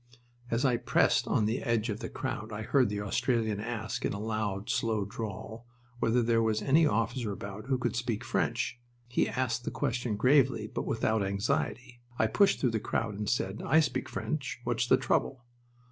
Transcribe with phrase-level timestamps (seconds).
[0.49, 4.13] As I pressed on the edge of the crowd I heard the Australian ask, in
[4.13, 5.67] a loud, slow drawl,
[5.99, 8.79] whether there was any officer about who could speak French.
[9.07, 12.01] He asked the question gravely, but without anxiety.
[12.17, 14.59] I pushed through the crowd and said: "I speak French.
[14.63, 15.45] What's the trouble?"